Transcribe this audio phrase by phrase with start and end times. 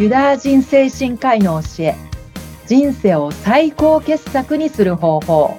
[0.00, 1.94] ユダヤ人精神科医の教え
[2.66, 5.58] 人生を最高傑作にする方法。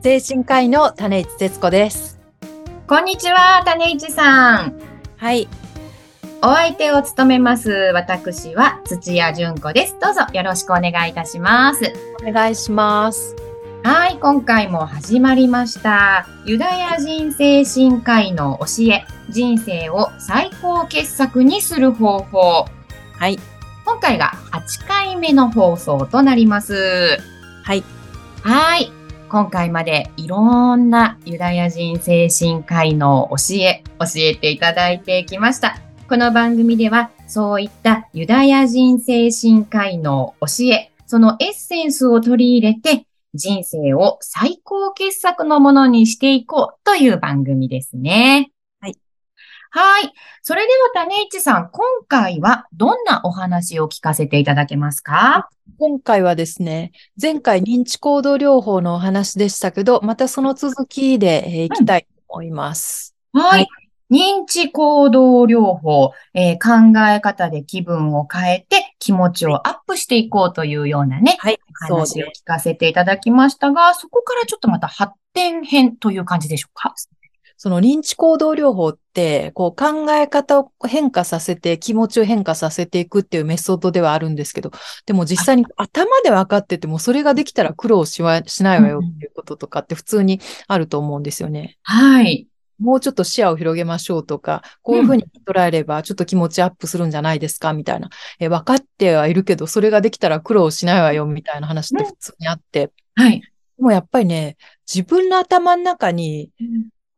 [0.00, 2.20] 精神科医の種市節子です。
[2.86, 4.80] こんにちは種市さん。
[5.16, 5.48] はい。
[6.40, 9.96] お相手を務めます私は土屋純子です。
[10.00, 11.92] どうぞよろしくお願いいたします。
[12.24, 13.34] お願いします。
[13.82, 16.28] はい、今回も始まりました。
[16.46, 22.66] ユダヤ人精神科医の教え、人生を最高傑作にする方法。
[23.18, 23.38] はい。
[23.84, 27.18] 今回が8回目の放送となります。
[27.62, 27.84] はい。
[28.42, 28.92] はい。
[29.28, 35.78] 今回までいろんなユダヤ人精神科医の教え、教えていただいてきました。
[36.08, 48.52] この番組ではそういったユダヤ人精神科医の教え、そのエッセンスを取り入れて、人生を最高傑作のものにしていこうという番組ですね。
[49.76, 50.04] はい。
[50.04, 50.12] はい。
[50.42, 55.48] それでは種市さん、今回はどんなお話を聞かせていただけますか？
[55.80, 63.16] 今回はですね、前回認知行動療法のお話でしたけど、またその続きで、えー、いきたいと思います。
[63.32, 63.50] はい。
[63.50, 63.66] はい
[64.10, 71.58] 認知行動療法、えー、考え方で気分を変えて気持ちをアップしていこうというようなね、はい、
[71.88, 76.94] 話を聞かせていただきましたが、そこからちょっとまた発展編という感じでしょうか？
[77.56, 84.70] その認知行動療法って、こう考え方を変化させて気持ちを変化させていくっていうメソッドではあるんですけど、
[85.06, 91.78] でも実際に頭で分かっててもそれができたら苦労しはしないわよっていうこととかって普通にあると思うんですよね。
[91.82, 92.48] はい。
[92.78, 98.10] もうちょっと視野を広げましょうとか、こういうふうに捉えればちょっと気持ちアップするんじゃないですかみたいな。
[98.40, 102.90] え分かってはいるけど、それができたら苦労しないわよみたいな話って普通にあって。
[103.14, 103.42] はい。
[103.78, 104.56] もうやっぱりね、
[104.92, 106.50] 自分の頭の中に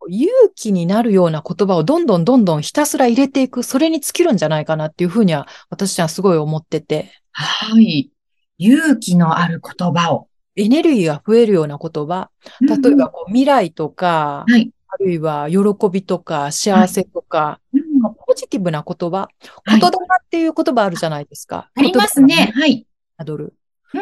[0.08, 7.12] 勇気になるような言葉をどんどんどんどんひたすら入れていく、それに尽きるんじゃないかなっていうふうには私はすごい思ってて。
[7.32, 8.10] はい。
[8.58, 10.28] 勇気のある言葉を。
[10.56, 12.30] エネルギーが増えるような言葉。
[12.60, 14.70] 例えばこう未来とか、はい。
[14.88, 15.58] あるいは喜
[15.90, 17.76] びとか幸せとか、はい
[18.26, 19.28] ポジティブな言葉、
[19.66, 21.70] 言霊っていう言葉あるじゃないですか。
[21.74, 22.52] ありますね。
[22.54, 22.86] はい。
[23.18, 23.54] 宿る。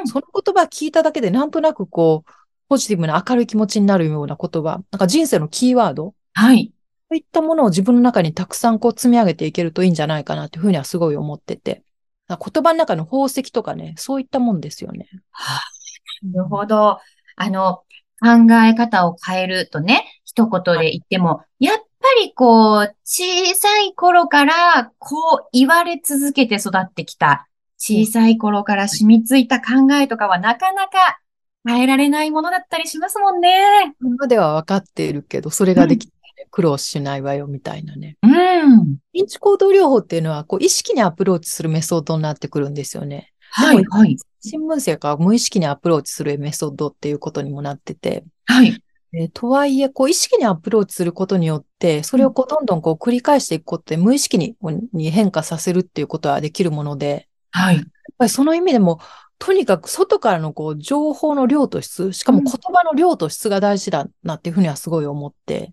[0.07, 2.31] その言葉聞いただけでなんとなくこう、
[2.69, 6.15] ポジティブな明るい気持ちになるような言葉、なんか人生のキーワード。
[6.33, 6.73] はい。
[7.11, 11.83] そういったものを自分の中にたくさんこう積み上げていけるといいんじゃないかなというふうにはすごい思ってて。
[12.29, 15.07] 言葉の中の宝石とかね、そういったもんですよね。
[15.31, 16.99] はあ、なるほど。
[17.37, 17.83] あの、
[18.21, 21.85] 考え方を変えるとね、一言で言っても、やっぱ
[22.23, 27.47] りこう、小さい頃からこう言われ続けて育ってきた、
[27.77, 31.21] 小さい頃から染みついた考えとかはなかなか
[31.67, 33.95] 変えられないものだったりしますもんね。
[34.03, 38.17] 今では分かっているけど、それができて、ね、苦労しないわよ、みたいなね。
[38.23, 38.99] うん。
[39.15, 43.33] 認知行動療法っていうのは、こう、意識にアプローチするメソッドになってくるんですよね。
[43.51, 44.17] はい、はい。
[44.41, 48.25] 新聞生から無意識にアプローチするメソッドっていうことにもなってて。
[48.47, 48.79] はい。
[49.17, 54.57] えー、とはいえ、こう、意識にアプローチすることによって、それをこう、どんどんこう、繰り返していくことで、無意識に
[54.93, 57.77] に変化させるっていうことはできるもので、はい。
[57.77, 57.85] やっ
[58.19, 59.01] ぱりその意味でも、
[59.39, 65.73] とにかく外からのこう、情報の量と質、しかも言葉の量と質が大事だなっていうふうにはすごい思って、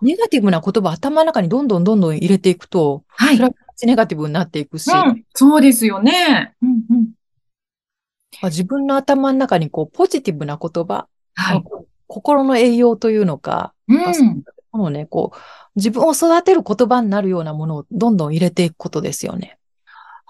[0.00, 3.36] ネガティブな言葉頭の中にどんどんどんどん入れていくと、はい。
[3.36, 6.54] それはネガティブになっていくし、うん、そうですよね。
[6.62, 7.12] うんうん
[8.44, 11.64] 自分の頭の中にこうポジティブな言葉、はい、
[12.06, 15.38] 心の栄養というのか、うん、このね、こう、
[15.74, 19.57] 自分を育てる言葉になるようなものをどんどん入れていくことですよね。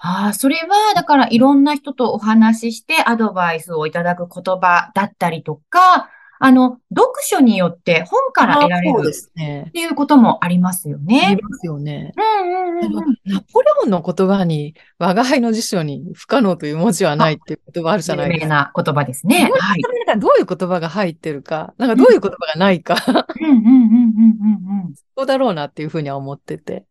[0.01, 6.09] ああ、それは、だからいろんな人とお話ししてアドバイスをいただく言葉だったりとか、
[6.41, 11.21] あの、読書によって本から得られるっていうこともありますよね。
[11.27, 12.13] ありますよね。
[12.15, 18.45] うんうんうん、ナポレオンの言葉に、我が輩の辞書に不可能という文字はないっていう言葉あるじゃないですか。
[18.45, 19.51] 有名な言葉ですね。
[19.53, 19.81] はい。
[20.17, 22.95] どういう言葉が入ってるか、なんかどういう言葉がないか。
[23.41, 24.93] うんうんうんうんうんうん。
[25.17, 26.85] そうだろうなっていうふうには思ってて。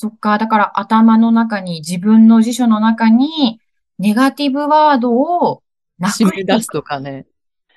[0.00, 0.38] そっか。
[0.38, 3.60] だから頭の中に、自分の辞書の中に、
[3.98, 5.64] ネガティブワードを
[5.98, 7.26] なくめ出すとかね。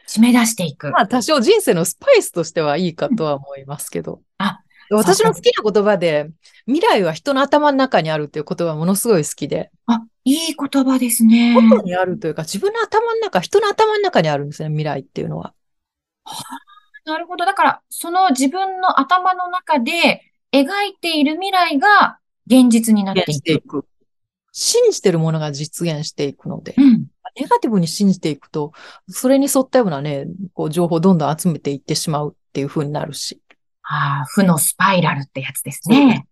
[0.07, 0.91] 締め出していく。
[0.91, 4.21] まあ多少人生のスパイスとしてはいいかとは思いますけど。
[4.37, 4.59] あ、
[4.91, 6.29] 私の好きな言葉で、
[6.67, 9.71] 未来は人の頭の中にあるっていう言葉ものすごい好きで。
[9.87, 11.55] あ、いい言葉ですね。
[11.55, 15.55] 外にあるというか、自分の頭の中、人の頭の中にあるんですね、未来っていうのは。
[16.25, 17.47] はあ、なるほど。
[17.47, 23.85] だから、その自分の頭の中で描いている未来が現実になっていく。
[24.53, 26.75] 信じてるものが実現していくので。
[26.77, 28.73] うんネガティブに信じていくと、
[29.07, 33.41] それに沿ったようなね、こう情報をどんどん集めていってしまうっていう風になるし。
[33.83, 36.27] ああ、負のスパイラルってやつですね。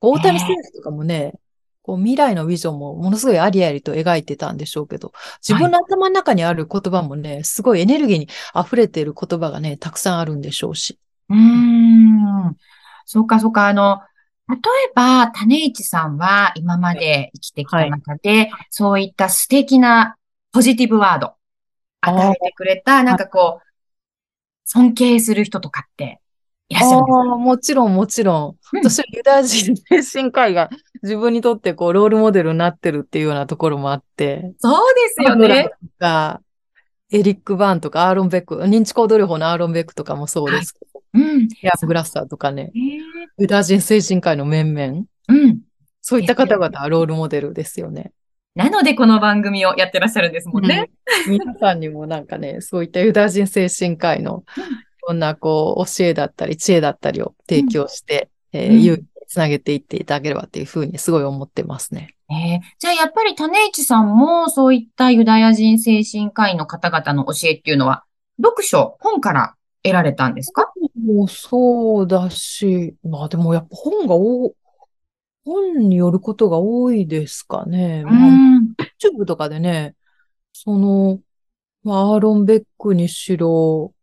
[0.00, 1.34] 大谷選手とかもね、
[1.82, 5.12] こう未来のビジョンもものすごいありありと描いてたんでしょうけど、
[5.46, 10.98] 自分の頭の中にある言葉もね、すごいエネルギーに溢れている言葉がね、たくさんあるんでしょうし。
[11.30, 12.56] うーん。
[13.04, 13.68] そうか、そうか。
[13.68, 14.00] あの、
[14.48, 14.60] 例え
[14.94, 20.16] ば、種市さんは今まで生きてきた中で、そういった素敵な
[20.52, 21.34] ポジティブワード、
[22.00, 23.66] 与えてくれた、なんかこう、
[24.64, 26.20] 尊敬する人とかって
[26.68, 27.36] いらっしゃるんですか？
[27.36, 28.48] もちろん、もちろん。
[28.48, 30.70] うん私はユダヤ人精神科医が
[31.02, 34.52] 自分にとってこう、ロールモデルになってるっていうようなところもあって。
[34.58, 35.70] そうですよね。
[37.12, 40.76] エリック・バーンとかアーロン・ベック、認知行動療法のアーロン・ベックとかもそうです
[41.14, 41.48] うん。
[41.62, 42.80] ヤン・グラッサーとかね、えー
[43.38, 45.60] ユダヤ人精神科医の面々、うん。
[46.02, 48.12] そういった方々はロールモデルですよね。
[48.54, 50.90] なので、この番組をやってらっしゃるんですもんね。
[51.26, 54.66] うん皆さんにもなんかね、そういったユダヤ人精神科医のうんい
[55.08, 62.14] ろんなこう教えだったり知恵だったりを提供して、えーうん勇気につなげていっていただければっていうふうにすごい思ってますね。
[62.30, 68.04] えーじゃあ、やっぱり種市さんも、そういったユダヤ人精神科医の方々の教えっていうのは、
[68.42, 70.72] 読書、本から得られたんですか？
[71.04, 74.54] もうそうだし、まあでもやっぱ本が多、
[75.44, 78.02] 本によることが多いですかね。
[78.04, 78.74] うまあん。
[79.02, 79.94] YouTube とかでね、
[80.52, 81.20] その、
[81.82, 83.94] まあ、アーロン・ベックにしろ、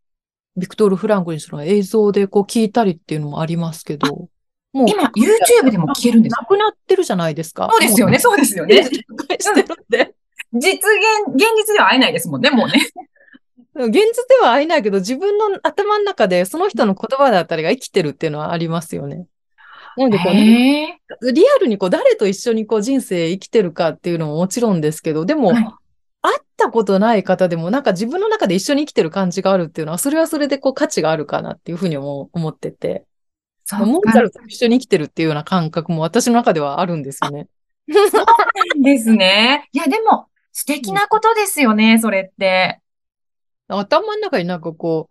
[0.56, 4.30] ビクトール・フランクにしろ、映像でこう聞いたりっていうのもありますけど、
[4.74, 6.42] もう、今、YouTube でも聞けるんですか？
[6.42, 7.70] なくなってるじゃないですか。
[7.72, 8.82] そうですよね、そうですよね。
[8.90, 9.00] 実現、
[10.54, 12.74] 現実では会えないですもんね、もうね。
[13.86, 19.28] 現実では会えないけど、自分の頭の中でその人の言葉だったりが生きてるっていうのはありますよね。
[19.96, 21.00] なのでこう、へえ。
[21.34, 25.66] リアルにこう誰と一緒にこう人生生きてるかっていうのももちろんですけど、でも、はい
[26.20, 33.06] 会ったことない方でもなんか自分の中で一緒に生きてる感じがあるっていうのは、それはそれでこう価値があるかなっていうふうに思思ってて、
[33.64, 37.48] そうモーツァルトと一緒に生きてるっていうような感覚も私の中ではあるんですよね。
[37.88, 39.70] なんですね。
[39.72, 42.80] いや、でも、素敵なことですよね、それって。
[43.68, 45.10] 頭の中になんかこ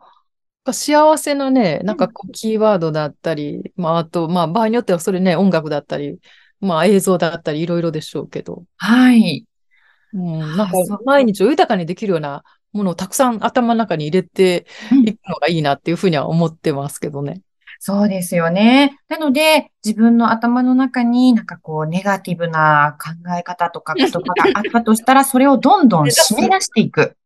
[0.66, 6.18] う、幸せなね、なんかこう、キーワードだったり、まあ、あと、まあ、場合によってはそれね、音楽だったり、
[6.60, 9.46] まあ、映像だったり、いろいろでしょうけど、はい。
[10.12, 10.72] うん、なんか
[11.04, 12.42] 毎日を豊かにできるような
[12.72, 14.66] ものをたくさん頭の中に入れて
[15.04, 17.42] いくのがいいなっていうふうには思ってますけどね。
[17.78, 18.98] そうですよね。
[19.08, 24.24] なので、自分の頭の中になんかこう、ネガティブな考え方とか言葉が
[24.54, 27.16] あったとしたら、それをどんどん締め出していく。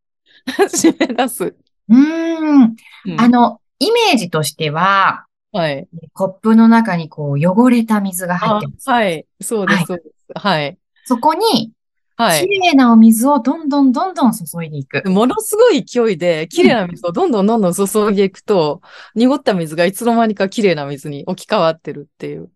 [0.68, 1.44] 締め出す。
[1.44, 2.62] うーん。
[2.62, 2.76] うん
[3.20, 5.88] あの、イメージとしては、はい。
[6.12, 8.88] コップの中にこう、汚れた水が入あってます。
[8.90, 9.26] はい。
[9.40, 10.38] そうではいす、そうです。
[10.38, 10.78] はい。
[11.04, 11.72] そこに、
[12.16, 12.46] 綺はい。
[12.46, 15.02] 麗なお水をどんどんどんどん注いでいく。
[15.10, 17.82] ものすごい勢いで、綺麗な水をどんどんどんどん注
[18.12, 18.82] いでいくと、
[19.14, 22.50] 濁った水がいつの間にか綺麗な水に置き換わってるっていう。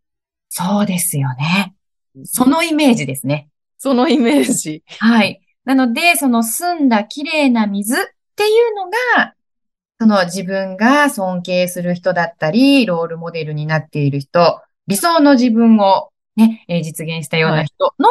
[0.51, 1.75] そうですよね。
[2.25, 3.49] そのイメージですね。
[3.79, 4.85] そのイメージ。
[4.99, 5.41] はい。
[5.65, 7.97] なので、その澄んだ綺麗な水っ
[8.37, 9.35] ていうのが、
[10.01, 18.09] その自分が尊敬する人だったり、ロールモデルになっている人、理想の自分をね、えー実現したような人の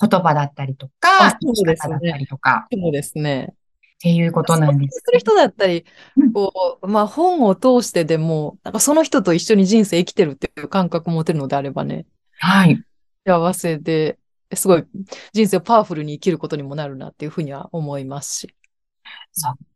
[0.00, 3.52] 言葉だったりとか、あそうですね生き方だったりとか、そうですね。
[3.52, 5.00] っていうことなんです。
[5.04, 5.84] する人だったり
[6.16, 12.06] うん、こう、まあ本を通してでも、なんかその人と一緒に人生生きてるっていう感覚を持てるのであればね、
[12.38, 12.82] はい。
[13.26, 14.18] 幸せで、
[14.56, 14.84] すごい
[15.32, 18.54] 人生をパワフルに生きることにもなるなっていうふうには思いますし。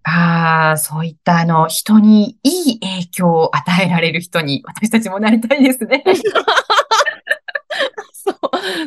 [0.04, 6.04] ああ、そういったあの、人にいい影響を与えられる人に 私たちもなりたいですね。
[8.12, 8.36] そう、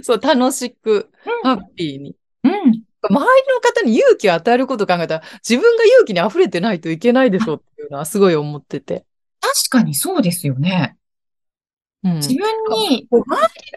[0.03, 1.11] そう、楽しく、
[1.43, 2.15] ハッピーに。
[2.43, 2.51] うん。
[2.51, 3.19] 周りの
[3.61, 9.05] 方に勇気を与えることを考えたら、自分が勇気に溢れてないといけないでしょっていうのはすごい思ってて。
[9.41, 10.97] 確かにそうですよね。
[12.03, 12.15] うん。
[12.15, 12.37] 自分
[12.69, 13.23] に、周り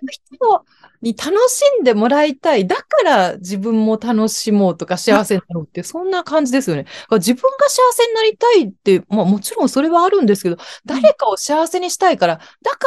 [0.03, 0.67] の人
[1.03, 2.67] に楽しんでもらいたい。
[2.67, 6.87] だから自分も楽しもうとか幸せになろうって、そんな感じですよね。
[7.11, 12.79] 自分が幸せになりたいって、まあもちろんそれはあるんですけど、誰かを幸せにしたいから、だか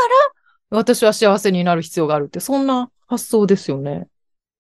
[0.72, 4.08] ら私は幸せになる必要があるって、そんな発想ですよね。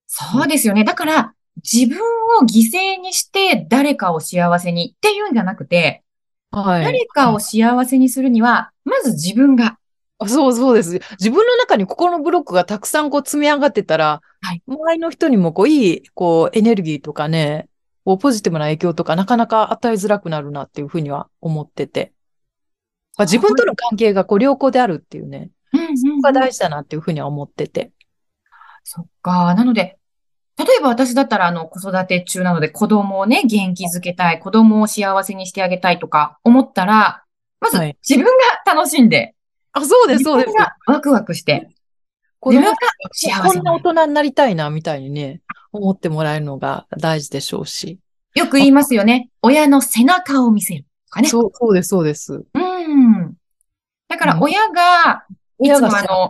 [0.07, 0.83] そうですよね。
[0.83, 1.99] だから、自分
[2.39, 6.03] を犠牲にして誰かを幸せにっていうんじゃなくて、
[6.51, 6.83] はい。
[6.83, 9.77] 誰かを幸せにするには、まず自分が、あ
[10.25, 10.93] そうそうです。
[11.19, 17.69] 自分の中に心のブロックがたくさんこう積み上がってたら、はい周りの人にもこういいこうエネルギーとかね、
[18.03, 22.13] こうポジティブな影響とかなかなか与えづらくなるなっていうふうには思ってて。
[23.17, 27.91] まあ、自分との関係がこう良好であるっていうね、うんうんうんそこが大事だなっていうふうには思ってて。
[28.83, 29.53] そっか。
[29.53, 29.97] なので、
[30.57, 37.23] 例えば私だったら、あの、子育て中なので子供をね、元気づけたい、子供を幸せにしてあげたいとか思ったら、
[37.59, 38.25] まずはい自分
[38.65, 39.35] が楽しんで、
[39.77, 40.53] あ、そうです、そうです
[40.85, 41.69] ワクワクして、
[42.39, 42.75] 子供が
[43.11, 45.41] 幸せこんな大人になりたいな、みたいにね、
[45.71, 47.99] 思ってもらえるのが大事でしょうし。
[48.35, 49.29] よく言いますよね。
[49.41, 51.27] 親の背中を見せるとかね。
[51.27, 52.43] そう、そうです、そうです。
[52.53, 53.33] うん。
[54.07, 55.25] だからうん親が、
[55.59, 56.29] いつもあの。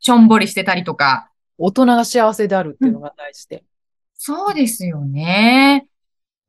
[0.00, 3.62] しょんぼりしてたりとか、大人が幸せであるっていうのが大事で。
[4.14, 5.86] そうですよね。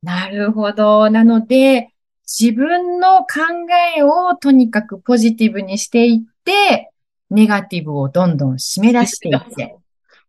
[0.02, 1.08] なるほど。
[1.10, 1.93] なので、
[2.26, 3.26] 自分の考
[3.96, 6.90] えをとにかくポジティブにしていって、
[7.30, 9.76] ネガティブをどんどん締め出していって。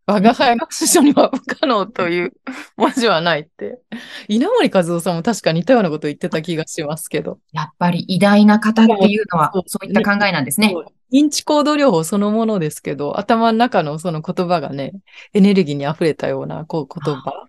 [0.08, 2.34] 我が輩の師匠には不可能という
[2.78, 3.80] 文字はないって。
[4.28, 7.40] 稲森和夫さんも確か似たようなこと言ってた気がしますけど。
[7.54, 10.76] やっぱり偉大な方っていうのはそう、いった考えなんですね。
[11.12, 14.94] 認知行動療法そのものですけど、頭の中のその言葉がね、
[15.34, 17.45] エネルギーに溢れたようなこう言葉。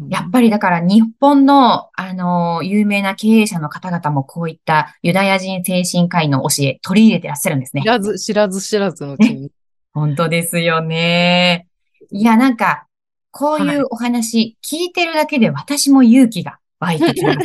[0.00, 7.88] うんやっぱりだから日本の、あの、有名な経営者の方々もこういったユダヤ人精神科医の教え取り入れてらっしゃるんですね知。
[7.88, 9.50] らず、知らず知らずのうちに。
[9.92, 11.66] 本当ですよね。
[12.10, 12.86] いや、なんか、
[13.30, 17.38] こういうお話聞いてるだけで私も勇気が湧いてきます。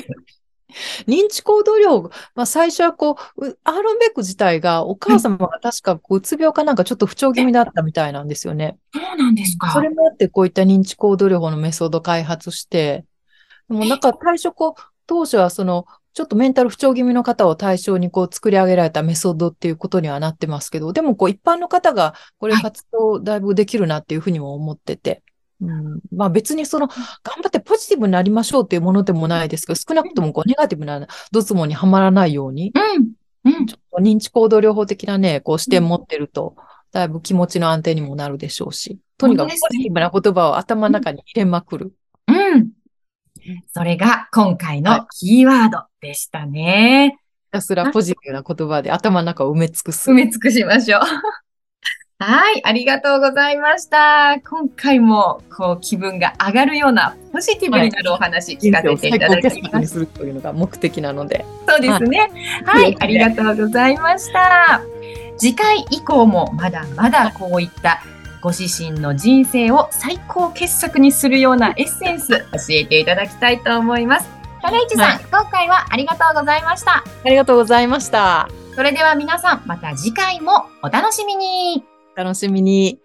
[1.07, 8.77] 認知行動療法、まあ、最初はこう、うアーロンベック自体がお母様が確かこううつ病かなんかちょっと不調気味だったみたいなんですよね。
[8.93, 9.71] そうなんですか。
[9.71, 13.05] それもあってこういった認知行動療法のメソッドを開発して、
[13.69, 25.21] でもなんか最初こう、当初はその、ちょっとメンタル不調気味の方を対象にこう作り上げられたメソッドっていうことにはなってますけど、でもこう一般の方がこれはい活動だいぶできるなっていうふうにも思ってて、
[25.59, 26.97] うん、まあ別にその頑
[27.41, 33.51] 張ってポジティブになりましょうっていうものでもないですけど、少なくともこうネガティブなドツボにはまらないように、うん。
[33.51, 33.73] うんち。
[33.73, 36.55] ょっと認知行動療法的なね、こう視点持ってると、
[36.91, 41.93] だいぶ気持ちの安定にもなるでしょうし、とにかくポジティブな言葉を頭の中に入れまくる。
[42.27, 42.69] うん。
[43.73, 47.17] それが今回はいのキーワードでしたね。
[47.45, 50.13] ひたすらポジティブな言葉で頭の中を埋め尽くす埋。
[50.13, 51.01] め尽くしましょう。
[52.19, 54.39] はい、ありがとうございました。
[54.43, 61.45] 今回もこう気分が上がるようなポジティブになるお話聞かせていただきましにするというのが目的なので。
[61.67, 61.73] た。
[61.73, 62.31] そうですね。
[62.65, 64.81] はい、ありがとうございました。
[65.37, 68.01] 次回以降もまだまだこういった
[68.41, 74.27] ご自身の人生を最高傑作にするようなエッセンス教えていただきたいと思います。
[74.63, 77.03] タレイチさん、はい今回はありがとうございました。
[77.25, 78.49] ありがとうございました。
[78.75, 81.96] それでは皆さん、また次回もお楽しみに。
[82.17, 82.99] 楽しみに。